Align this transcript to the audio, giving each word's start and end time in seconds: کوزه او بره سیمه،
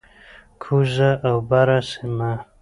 کوزه 0.61 1.11
او 1.27 1.35
بره 1.49 1.77
سیمه، 1.89 2.31